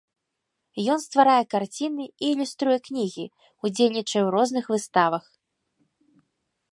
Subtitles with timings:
[0.93, 3.25] Ён стварае карціны і ілюструе кнігі,
[3.69, 5.23] удзельнічае ў розных выставах.